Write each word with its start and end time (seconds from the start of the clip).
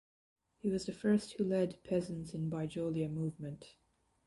He 0.63 0.71
was 0.71 0.87
the 0.87 0.93
first 0.93 1.33
who 1.33 1.43
led 1.43 1.83
peasants 1.83 2.33
in 2.33 2.49
Bijolia 2.49 3.07
movement. 3.07 3.75